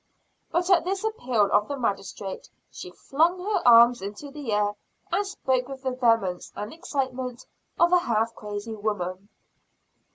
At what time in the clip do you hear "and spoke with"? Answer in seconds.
5.11-5.83